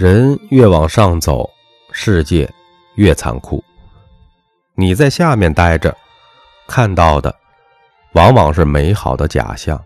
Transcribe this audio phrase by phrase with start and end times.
[0.00, 1.46] 人越往上走，
[1.92, 2.50] 世界
[2.94, 3.62] 越残酷。
[4.74, 5.94] 你在下面待着，
[6.66, 7.36] 看到的
[8.14, 9.78] 往往是美好的假象。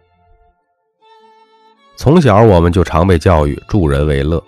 [1.96, 4.40] 从小我们就常被教育助人为乐，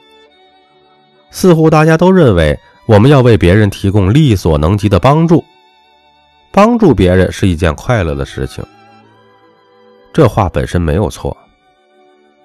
[1.33, 2.57] 似乎大家都认为
[2.87, 5.45] 我们要为别人提供力所能及的帮助，
[6.53, 8.65] 帮助别人是一件快乐的事情。
[10.13, 11.37] 这话本身没有错，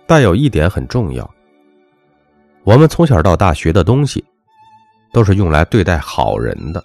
[0.08, 1.32] 但有一点很重要：
[2.64, 4.24] 我们从小到大学的东西，
[5.12, 6.84] 都是用来对待好人的，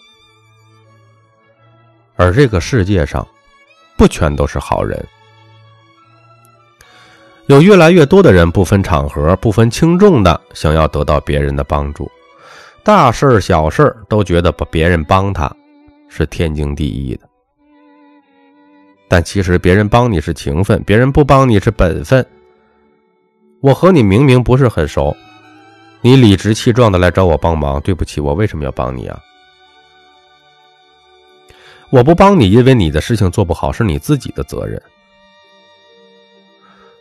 [2.16, 3.26] 而这个世界上，
[3.96, 5.06] 不全都是好人。
[7.46, 12.10] 有越来越多的人不分场合、不分轻重的想要得到别人的帮助，
[12.82, 15.54] 大事小事都觉得把别人帮他
[16.08, 17.28] 是天经地义的。
[19.08, 22.26] 但其实别人帮你是情分，别人不帮你是本分。
[23.60, 25.16] 我和你明明不是很熟，
[26.06, 29.20] 你理直气壮的来找我帮忙，对不起，我为什么要帮你啊？
[31.90, 34.80] 我不帮你，因为你的事情做不好是你自己的责任。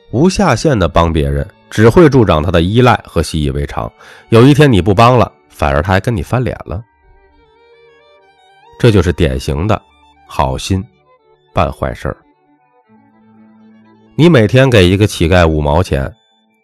[0.09, 3.91] 无下限的帮别人，只会助长他的依赖和习以为常。
[4.29, 6.83] 有一天你不帮了，反而他还跟你翻脸了。
[8.79, 9.79] 这就是典型的
[10.25, 10.83] 好心
[11.53, 12.17] 办坏事。
[14.15, 16.11] 你每天给一个乞丐五毛钱，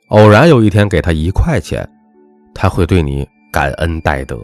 [0.07, 1.87] 偶然有一天给他一块钱，
[2.61, 4.39] 他会对你感恩戴德。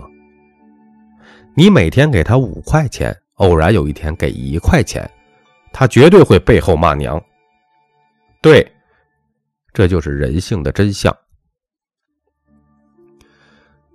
[1.54, 5.08] 你每天给他五块钱，偶然有一天给一块钱，
[5.72, 7.24] 他绝对会背后骂娘。
[8.42, 8.68] 对。
[9.72, 11.16] 这就是人性的真相。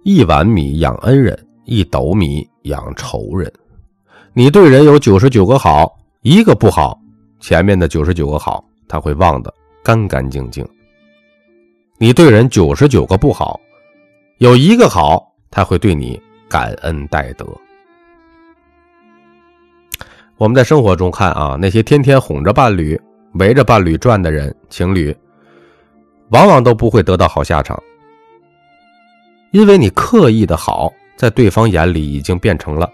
[0.04, 3.52] 一碗米养恩人，一斗米养仇人。
[4.34, 6.96] 你对人有九十九个好，一个不好，
[7.40, 10.64] 前面的九十九个好他会忘得干干净净。
[11.98, 13.60] 你对人九十九个不好，
[14.42, 17.46] 有一个好，他会对你感恩戴德。
[20.36, 23.00] 我们在生活中看啊，那些天天哄着伴侣、
[23.34, 25.16] 围着伴侣转的人，情侣。
[26.30, 27.80] 往往都不会得到好下场，
[29.52, 32.90] 因为你刻意的好，在对方眼里已经变成了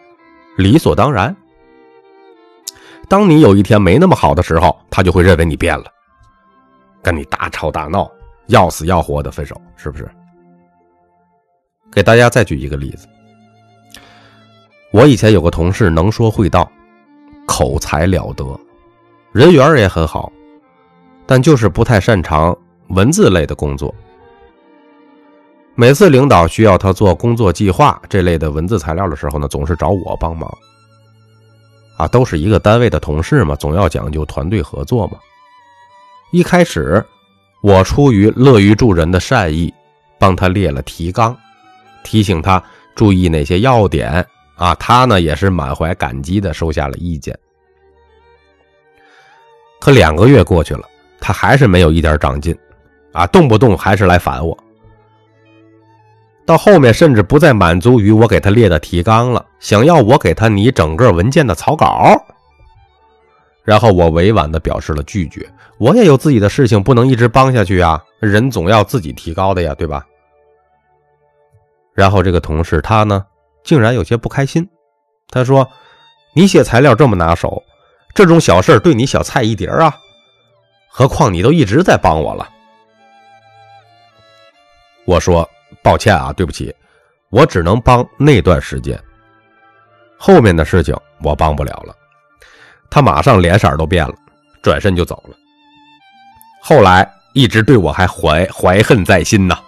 [0.58, 1.34] 理所当然。
[3.08, 5.86] 当你有一天没那么好的时候，他就会认为你变了，
[7.02, 8.06] 跟你大吵大闹，
[8.48, 10.06] 要死要活的分手，是不是？
[11.92, 13.06] 给大家再举一个例子，
[14.92, 16.70] 我以前有个同事能说会道，
[17.46, 18.44] 口才了得，
[19.32, 20.32] 人缘也很好，
[21.26, 22.56] 但就是不太擅长。
[22.88, 23.94] 文字类的工作，
[25.74, 30.50] 每次领导需要他做工作计划这类的文字材料的时候呢，总是找我帮忙。
[31.98, 35.18] 啊，都是一个单位的同事嘛，总要讲究团队合作嘛。
[36.32, 37.04] 一开始，
[37.62, 39.70] 我出于乐于助人的善意，
[40.18, 41.36] 帮他列了提纲，
[42.08, 42.62] 提醒他
[42.94, 44.26] 注意哪些要点。
[44.56, 47.38] 啊，他呢也是满怀感激的收下了意见。
[49.78, 50.82] 可两个月过去了，
[51.20, 52.56] 他还是没有一点长进。
[53.12, 54.56] 啊，动不动还是来烦我，
[56.44, 62.12] 到后面甚至不再满足于我给他列的提纲了，想要我给他拟整个文件的草稿。
[63.64, 65.48] 然后我委婉的表示了拒绝，
[65.78, 70.04] 我也有自己的事情，不能一直帮下去啊，人总要自己提高的呀，对吧？
[71.98, 73.26] 然后这个同事他呢，
[73.64, 74.64] 竟然有些不开心，
[75.30, 75.68] 他说
[76.32, 77.60] ：“你写材料这么拿手，
[78.14, 79.92] 这种小事对你小菜一碟啊，
[80.88, 82.48] 何况你都一直在帮我了。”
[85.06, 85.44] 我说
[85.82, 86.72] 抱歉啊，对不起，
[87.30, 88.96] 我只能帮那段时间，
[90.16, 91.92] 后面的事情我帮不了了。
[92.88, 94.14] 他马上脸色都变了，
[94.62, 95.36] 转身就走了。
[96.62, 99.58] 后来一直对我还怀怀恨在心呢。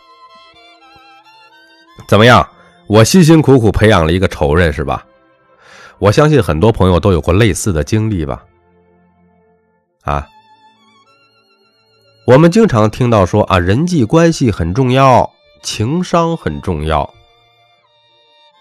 [2.11, 2.45] 怎么样？
[2.89, 5.07] 我辛辛苦苦培养了一个仇人是吧？
[6.01, 8.45] 我相信很多朋友都有过类似的经历吧？
[10.03, 10.27] 啊？
[12.27, 15.31] 我们经常听到说啊，人际关系很重要，
[15.63, 17.09] 情商很重要，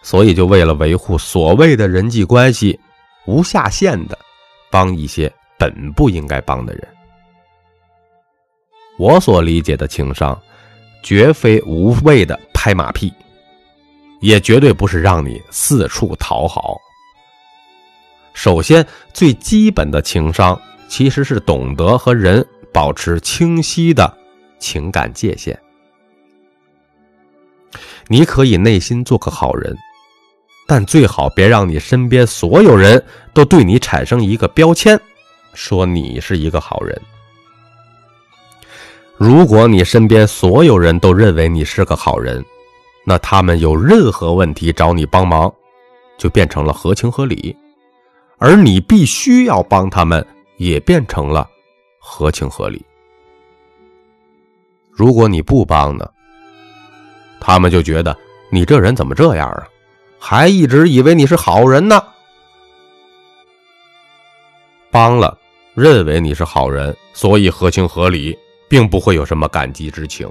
[0.04, 2.80] 所以就为了维护所谓的人际关系，
[3.26, 4.16] 无下限的
[4.70, 6.88] 帮一些本不应该帮的人。
[9.00, 10.40] 我所理解的情商，
[11.02, 13.12] 绝非无谓的拍马屁，
[14.20, 16.78] 也绝对不是让你四处讨好。
[18.34, 22.46] 首先，最基本的情商其实是懂得和人。
[22.72, 24.16] 保持清晰的
[24.60, 25.60] 情感界限。
[28.08, 29.76] 你可以内心做个好人，
[30.68, 34.98] 但最好别让你身边所有人都对你产生一个标签，
[35.56, 36.96] 说你是一个好人。
[39.18, 42.46] 如果你身边所有人都认为你是个好人，
[43.10, 45.52] 那他们有任何问题找你帮忙，
[46.16, 47.56] 就变成了合情合理；
[48.38, 50.24] 而你必须要帮他们，
[50.58, 51.50] 也变成了
[52.00, 52.86] 合情合理。
[54.92, 56.08] 如果你不帮呢，
[57.40, 58.16] 他们就觉得
[58.52, 59.68] 你这人怎么这样啊？
[60.20, 62.00] 还一直以为你是好人呢。
[64.92, 65.36] 帮了，
[65.74, 70.30] 认为你是好人，所以合情合理，并不会有什么感激之情；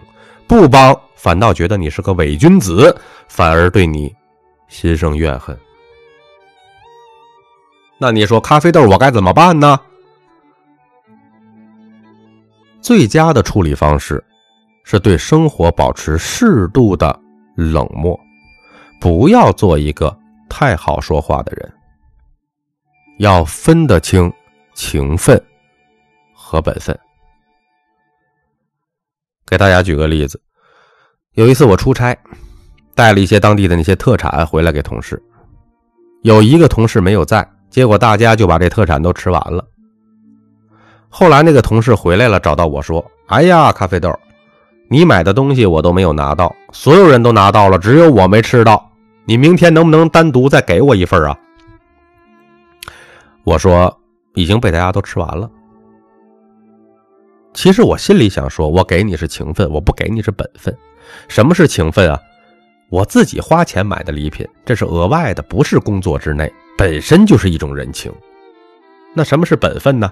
[0.48, 0.98] 不帮。
[1.14, 2.96] 反倒觉得你是个伪君子，
[3.26, 4.14] 反而对你
[4.68, 5.58] 心生怨恨。
[7.98, 9.80] 那你说咖啡豆我该怎么办呢？
[12.80, 14.24] 最佳的处理方式
[14.84, 17.18] 是对生活保持适度的
[17.56, 18.18] 冷漠，
[19.00, 20.16] 不要做一个
[20.48, 21.74] 太好说话的人，
[23.18, 24.32] 要分得清
[24.72, 25.42] 情分
[26.32, 26.96] 和本分。
[29.48, 30.40] 给大家举个例子。
[31.34, 32.16] 有一次我出差，
[32.94, 35.22] 带了一些当地的那些特产回来给同事，
[36.22, 39.64] 有一个同事没有在，结果大家就把这特产都吃完了。
[41.08, 44.12] 后来那个同事回来了，找到我说：“哎呀，咖啡豆，
[44.90, 48.90] 你买的东西我都没有拿到，所有人都拿到了，只有我没吃到。
[49.24, 51.38] 你明天能不能单独再给我一份啊？”
[53.44, 53.98] 我说
[54.34, 55.48] ：“已经被大家都吃完了。”
[57.58, 60.72] 其实我心里想说：“我给你是情分，我不给你是本分。”
[61.26, 62.16] 什么是情分啊？
[62.88, 68.12] 我自己花钱买的礼品，这是额外的，不是工作之内，本身就是一种人情。
[69.12, 70.08] 那什么是本分呢？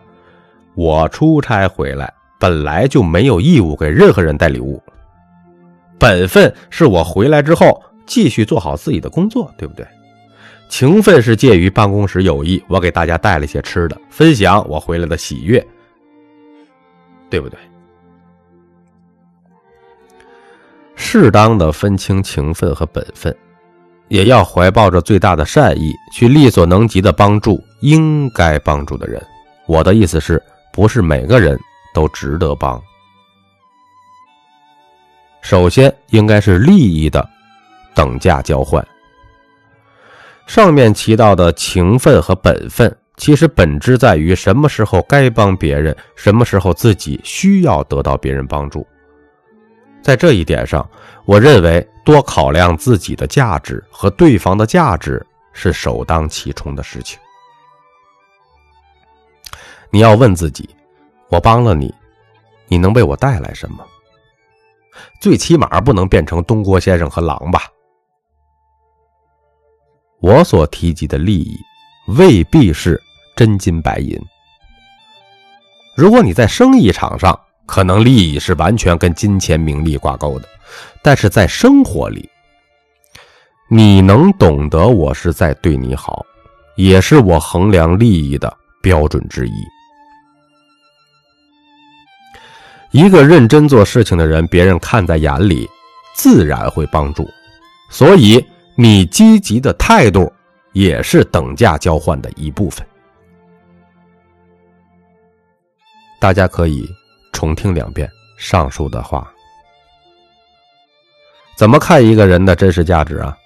[0.75, 4.83] 我出差回来，本来就没有义务给任何人带礼物。
[6.01, 9.87] 本分是我回来之后继续做好自己的工作，对不对？
[10.69, 15.65] 情分是介于办公室友谊，我给大家带了些吃的，分享我回来的喜悦，
[17.31, 17.59] 对不对？
[20.95, 23.37] 适当的分清情分和本分，
[24.09, 29.25] 也要怀抱着最大的善意去力所能及的帮助应该帮助的人。
[29.67, 30.43] 我的意思是，
[30.73, 31.59] 不是每个人
[31.93, 32.83] 都值得帮。
[35.43, 37.29] 首先应该是利益的
[37.95, 38.85] 等价交换。
[40.47, 48.87] 上面提到的情分和本分，其实本质在于什么时候该帮别人，什么时候自己需要得到别人帮助。
[50.03, 50.89] 在这一点上，
[51.25, 57.19] 我认为多考量自己的价值和对方的价值是首当其冲的事情。
[59.91, 60.69] 你要问自己：
[61.29, 61.93] 我帮了你，
[62.69, 63.85] 你能为我带来什么？
[65.21, 67.63] 最起码不能变成东郭先生和狼吧？
[70.21, 71.59] 我所提及的利益
[72.07, 73.03] 未必是
[73.35, 74.19] 真金白银。
[75.97, 80.49] 如果你在生意场上，可能利益是完全跟金钱名利挂钩的，
[81.03, 82.29] 但是在生活里，
[83.69, 86.25] 你能懂得我是在对你好，
[86.77, 89.53] 也是我衡量利益的标准之一。
[92.93, 95.69] 一个认真做事情的人，别人看在眼里，
[96.15, 97.29] 自然会帮助。
[97.91, 98.43] 所以，
[98.77, 100.33] 你积极的态度
[100.77, 102.87] 也是等价交换的一部分。
[106.21, 106.87] 大家可以。
[107.33, 109.31] 重听两遍上述的话，
[111.55, 113.37] 怎么看一个人的真实价值啊？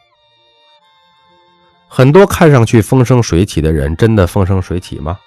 [1.89, 5.19] 很多看上去风生水起的人，真的风生水起吗？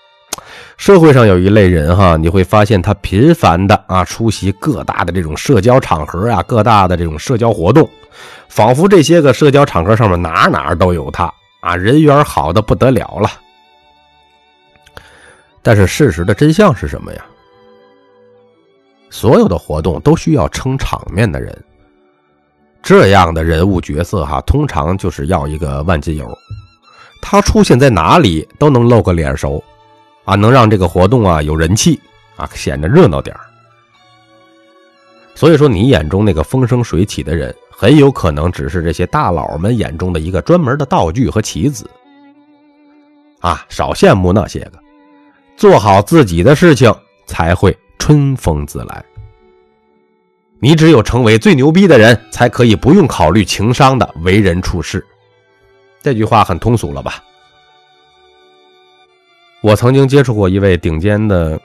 [0.77, 7.89] 社会上有一类人哈，你会发现他频繁的啊出席各大的这种社交场合啊，各大的这种社交活动，
[8.47, 11.29] 仿佛这些个社交场合上面哪哪都有他
[11.63, 13.31] 啊，人缘好的不得了了。
[15.61, 17.25] 但是事实的真相是什么呀？
[19.09, 21.63] 所有的活动都需要撑场面的人，
[22.81, 26.37] 这样的人物角色哈，通常就是要一个万金油，
[27.21, 29.63] 他出现在哪里都能露个脸熟，
[30.25, 31.97] 啊，能让这个活动啊有人气
[32.35, 33.33] 啊，显得热闹点
[35.35, 41.89] 所以说，你眼中那个风生水起的人，很有可能只是这些大佬们眼中的一个专门的道具和棋子。
[43.39, 44.79] 啊，少羡慕那些个，
[45.57, 46.93] 做好自己的事情
[47.25, 47.77] 才会。
[47.99, 49.01] 春风自来。
[50.59, 55.05] 你只有成为最牛逼的人，才可以不用考虑情商的为人处事。
[56.01, 57.23] 这句话很通俗了吧？
[59.61, 61.57] 我曾经接触过一位顶尖的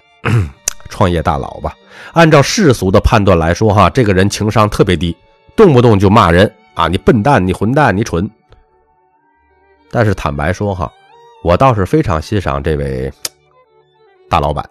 [0.89, 1.75] 创业大佬吧。
[2.13, 5.17] 按照世俗的判断来说，哈，这个人情商特别低，
[5.57, 8.29] 动不动就骂人啊，你笨蛋，你混蛋，你蠢。
[9.91, 10.91] 但是坦白说，哈，
[11.43, 13.13] 我倒是非常欣赏这位
[14.29, 14.69] 大老板。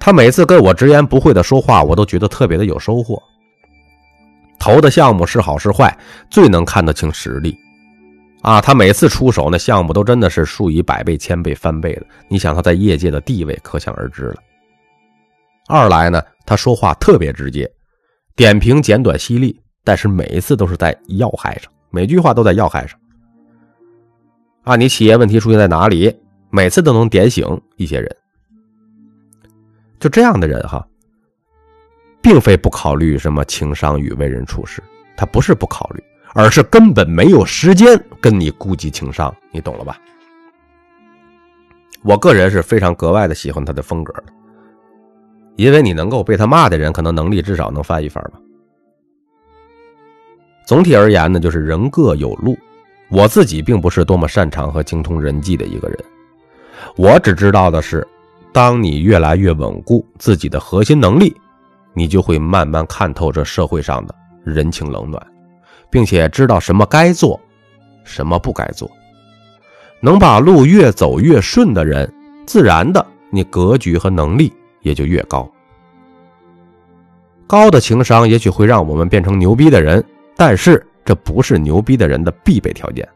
[0.00, 3.22] 他每次跟我直言不讳的说话，我都觉得特别的有收获。
[4.58, 5.96] 投的项目是好是坏，
[6.28, 7.56] 最能看得清实力。
[8.42, 12.06] 啊，他每次出手，那项目都真的是数以百倍、千倍、翻倍的。
[12.26, 14.36] 你想他在业界的地位，可想而知了。
[15.72, 17.66] 二来呢，他说话特别直接，
[18.36, 23.00] 点评简短犀利，但是每一次都是在要害上，每句话都在要害上。
[24.64, 26.14] 啊，你企业问题出现在哪里？
[26.50, 28.16] 每次都能点醒一些人。
[29.98, 30.86] 就这样的人哈，
[32.20, 34.82] 并非不考虑什么情商与为人处事，
[35.16, 36.04] 他不是不考虑。
[36.34, 39.98] 而是根本没有时间跟你顾及情商，你懂了吧？
[42.02, 44.24] 我个人是非常格外的喜欢他的风格的，
[45.56, 48.32] 因为你能够被他骂的人，可能能力至少能翻一番吧。
[50.66, 52.56] 总体而言呢，就是人各有路。
[53.10, 55.98] 我自己并不是多么擅长和精通人际的一个人，
[56.96, 58.06] 我只知道的是，
[58.52, 61.36] 当你越来越稳固自己的核心能力，
[61.92, 65.20] 你就会慢慢看透这社会上的人情冷暖。
[65.90, 67.38] 并且知道什么该做，
[68.02, 68.90] 什么不该做，
[70.00, 72.10] 能把路越走越顺的人，
[72.46, 74.50] 自然的你格局和能力
[74.82, 75.50] 也就越高。
[77.46, 80.04] 高的情商也许会让我们变成牛逼的人，
[80.36, 83.08] 但是这不是牛逼的人的必备条件。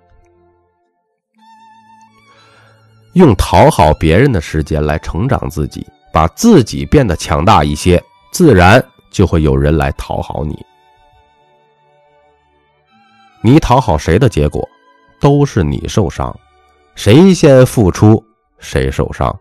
[3.14, 10.64] 用讨好别人的时间来成长自己，把自己变得强大一些，自然就会有人来讨好你。
[13.42, 14.68] 你讨好谁的结果，
[15.18, 16.36] 都是你受伤。
[16.94, 18.22] 谁先付出，
[18.58, 19.34] 谁受伤。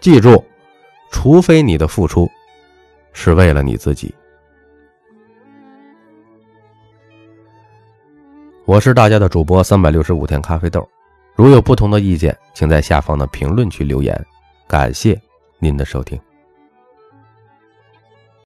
[0.00, 0.44] 记住，
[1.16, 2.30] 除非你的付出
[3.14, 4.14] 是为了你自己。
[8.66, 10.86] 我是大家的主播三百六十五天咖啡豆，
[11.34, 14.14] 如有不同的意见，请在下方的评论区留言。
[14.68, 15.18] 感谢
[15.58, 16.20] 您的收听。